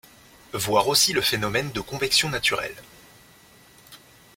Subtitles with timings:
[0.55, 2.73] Voir aussi le phénomène de convection naturelle.